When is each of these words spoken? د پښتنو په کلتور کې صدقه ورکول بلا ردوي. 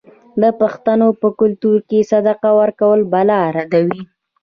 د 0.41 0.43
پښتنو 0.59 1.07
په 1.21 1.27
کلتور 1.39 1.77
کې 1.89 1.99
صدقه 2.11 2.49
ورکول 2.61 2.99
بلا 3.13 3.41
ردوي. 3.55 4.01